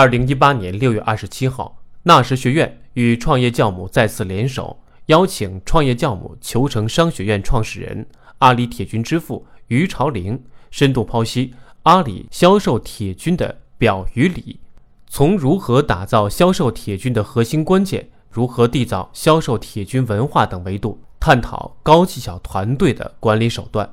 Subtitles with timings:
[0.00, 8.06] 二零一八年六月二十七号，纳什学院与创业教母再次联手，邀请创业教母求成商学院创始人、
[8.38, 11.52] 阿里铁军之父于朝林，深度剖析
[11.82, 14.60] 阿里销售铁军的表与里，
[15.06, 23.92] 从如何打造销售铁军的核心关键，如何缔造销售铁军文化等维度，探讨高绩效团队的管理手段。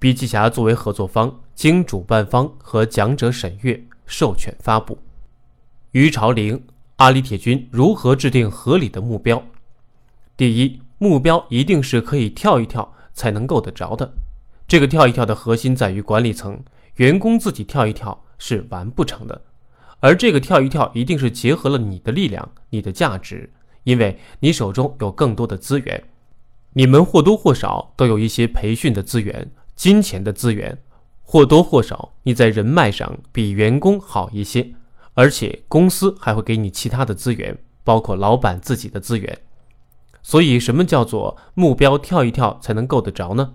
[0.00, 4.98] 笔记侠作为合作方，经主办方和讲者审阅，授权发布。
[5.94, 6.60] 于朝林，
[6.96, 9.40] 阿里铁军如何制定合理的目标？
[10.36, 14.12] 第一，目标一定是可以跳一跳才能够得着的。
[14.66, 16.60] 这个跳一跳的核心在于管理层，
[16.96, 19.40] 员工自己跳一跳是完不成的。
[20.00, 23.52] 而这个跳一跳一定是结合了你的力量、你的价值，
[23.84, 26.02] 因为你手中有更多的资源，
[26.72, 30.76] 你们或多或少都有一些培训的资源、金钱的资源，
[31.22, 34.72] 或多或少你在人脉上比员工好一些。
[35.14, 39.38] 而且公司还会给你其他的资源，包括老板自己的资源。
[40.22, 43.54] 所以，什么叫做目标跳一跳才能够得着呢？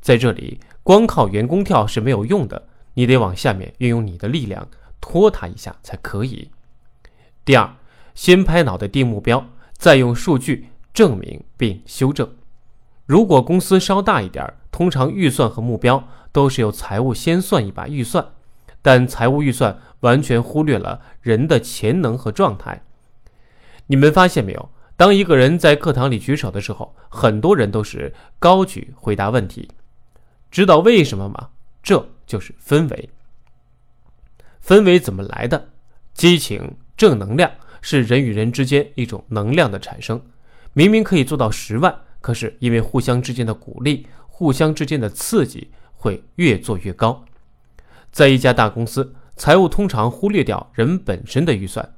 [0.00, 4.68] 在这里，光靠员工跳是没有用的，你得往下面运用你的力量
[5.00, 6.50] 拖他一下才可以。
[7.44, 7.74] 第二，
[8.14, 12.30] 先拍脑袋定目标，再用数据证明并修正。
[13.06, 18.26] 如果公司稍大一点，通常预算和目标都是由财务先算一把预算。
[18.82, 22.82] 但财务预算完全忽略了人的潜能和状态。
[23.86, 24.68] 你们发现没有？
[24.96, 29.68] 当一个人在课堂里举手的时候，很多人都是高举回答问题。
[30.50, 31.48] 知道为什么吗？
[31.82, 33.08] 这就是氛围。
[34.64, 35.70] 氛围怎么来的？
[36.14, 40.20] 激情、正能量是人与人之间一种能量的产生。
[40.74, 47.24] 明明可以做到十万，可是因为互相之间的鼓励、互相之间的刺激，会越做越高。
[48.12, 51.94] 在一家大公司，财务通常忽略掉人本身的预算。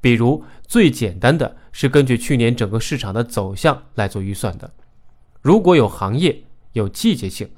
[0.00, 4.72] 比如，最简单的是根据去年整个市场的走向来做预算的。
[5.42, 7.50] 如果有行业、有季节性、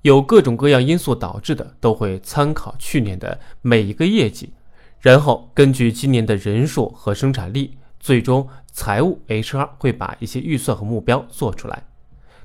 [0.00, 4.54] 有各种各样因素导致的，都会参考去年的每一个业绩，
[4.98, 11.82] 然后根据今年的人数和生产力，最终财务 HR 会把一些预算和目标做出来。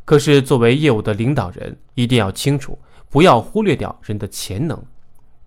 [0.03, 2.77] 可是，作为业务的领导人，一定要清楚。
[3.09, 4.81] 不要忽略掉人的潜能，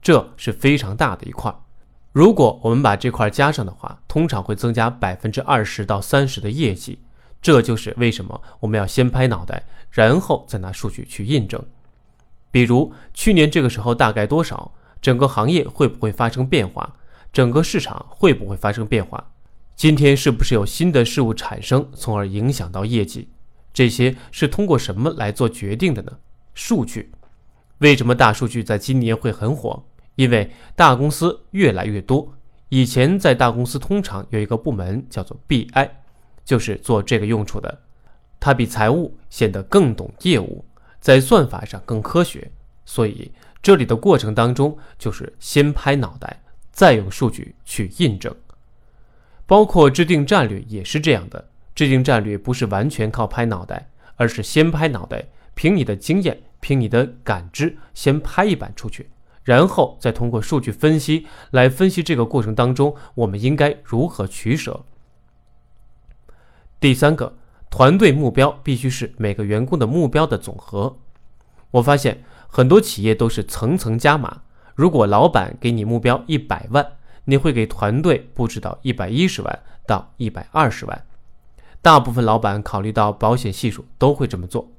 [0.00, 1.54] 这是非常大的一块。
[2.12, 6.98] 如果我们把这块加上的话，通常会增加百分之二十到三十的业绩。
[7.40, 11.64] 这就是为什么我们要先拍脑袋，然后再拿数据去印证。
[12.50, 14.72] 比如去年这个时候大概多少？
[15.00, 16.94] 整个行业会不会发生变化？
[17.32, 19.32] 整个市场会不会发生变化？
[19.74, 23.28] 今天是不是有新的事物产生，从而影响到业绩？
[23.72, 26.12] 这些是通过什么来做决定的呢？
[26.54, 27.10] 数据。
[27.82, 29.84] 为什么大数据在今年会很火？
[30.15, 32.32] 因为大公司越来越多。
[32.69, 35.91] 以前在大公司通常有一个部门叫做 BI，
[36.44, 37.81] 就是做这个用处的。
[38.38, 40.65] 它比财务显得更懂业务，
[41.00, 42.48] 在算法上更科学。
[42.84, 46.41] 所以这里的过程当中，就是先拍脑袋，
[46.71, 48.32] 再用数据去印证。
[49.44, 51.48] 包括制定战略也是这样的。
[51.75, 56.41] 制定战略不是完全靠拍脑袋，而是先拍脑袋，凭你的经验。
[56.62, 59.10] 凭你的感知，先拍一版出去，
[59.42, 64.84] 然后再通过数据分析来分析这个过程当中，我们应该如何取舍。
[66.78, 67.36] 第三个，
[67.68, 70.96] 团队目标必须是每个员工的目标的总和。
[71.72, 74.42] 我发现很多企业都是层层加码，
[74.76, 76.86] 如果老板给你目标一百万，
[77.24, 81.04] 你会给团队布置到一百一十万到一百二十万。
[81.80, 84.70] 大部分老板考虑到保险系数都会这么做，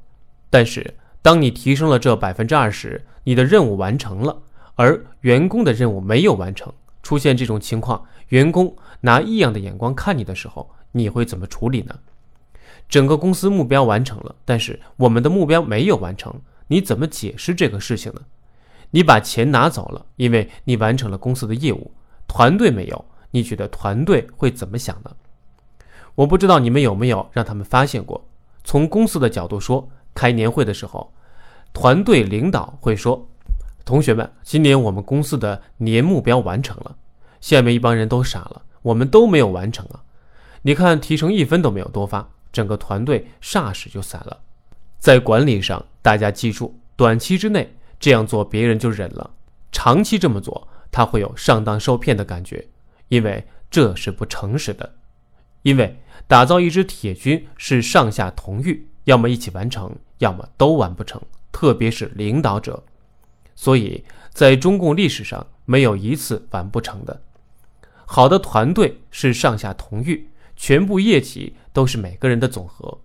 [0.50, 0.96] 但是。
[1.24, 4.38] 当你提升了这百分之二十，你的任务完成了，
[4.76, 11.98] 而员工的任务没有完成，出现这种情况，员工拿异样的眼光看你的时候，你会怎么处理呢？
[12.90, 18.20] 整个公司目标完成了，但是我们的目标没有完成，你怎么解释这个事情呢？
[18.92, 21.90] 你把钱拿走了，因为你完成了公司的业务，
[22.28, 25.12] 团队没有，你觉得团队会怎么想呢？
[26.16, 28.28] 我不知道你们有没有让他们发现过，
[28.66, 29.90] 从公司的角度说。
[30.14, 31.14] 开年会的时候，
[31.74, 33.28] 团队领导会说
[33.84, 36.96] ：“同学们，今年我们公司的年目标完成了。”
[37.42, 40.02] 下面一帮人都傻了，我们都没有完成啊！
[40.62, 44.40] 你看，提成一分都没有多发，整个团队霎时就散了。
[44.98, 49.32] 在管理上，大家记住，短期之内这样做别人就忍了，
[49.74, 52.70] 长期这么做他会有上当受骗的感觉，
[53.10, 54.94] 因为这是不诚实的。
[55.64, 58.88] 因为打造一支铁军是上下同欲。
[59.06, 61.22] 要么一起完成，要么都完不成，
[61.52, 62.84] 特别是领导者。
[63.56, 67.22] 所以，在中共历史上没有一次完不成的。
[68.06, 73.00] 好的团队是上下同欲，全部业绩都是每个人的总和。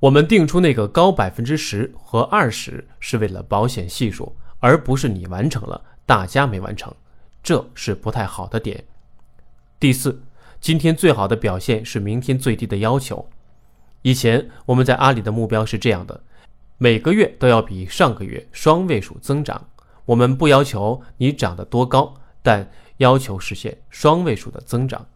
[0.00, 6.94] 我们定出那个高百分之十和二十，是为了保险系数，而不是你完成了，大家没完成，
[7.42, 8.84] 这是不太好的点。
[9.80, 10.22] 第四，
[10.60, 13.28] 今天最好的表现是明天最低的要求。
[14.04, 16.22] 以前我们在阿里的目标是这样的，
[16.76, 19.68] 每个月都要比上个月双位数增长。
[20.04, 22.12] 我们不要求你涨得多高，
[22.42, 25.06] 但要求实现双位数的增长。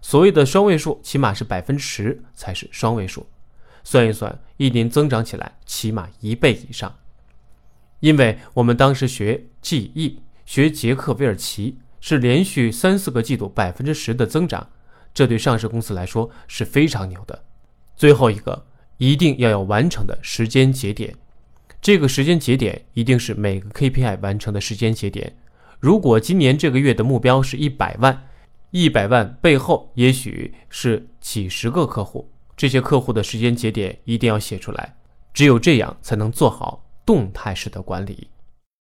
[0.00, 3.26] 所谓的双位数，起码是百分之十才是双位数。
[3.84, 6.90] 算一算，一年增长起来起码一倍以上。
[8.00, 11.78] 因为我们当时学 GE，学杰克韦尔奇。
[12.00, 14.70] 是连续三四个季度百分之十的增长，
[15.12, 17.42] 这对上市公司来说是非常牛的。
[17.98, 18.64] 最后一个
[18.98, 21.12] 一定要有完成的时间节点，
[21.82, 25.36] 这个时间节点一定是每个 KPI 完成的时间节点。
[25.80, 28.28] 如果今年这个月的目标是一百万，
[28.70, 34.96] 一百万背后也许是几十个客户，这些客户的时间节点一定要写出来，
[35.34, 38.28] 只有这样才能做好动态式的管理。